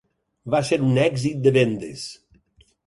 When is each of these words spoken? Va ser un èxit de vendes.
Va 0.53 0.61
ser 0.69 0.79
un 0.87 0.97
èxit 1.03 1.39
de 1.47 1.55
vendes. 1.59 2.09